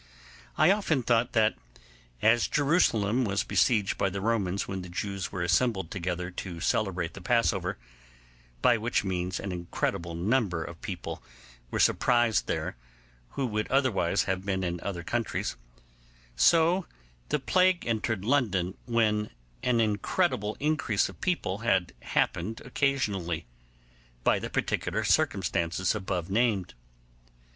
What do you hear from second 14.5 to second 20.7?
in other countries—so the plague entered London when an incredible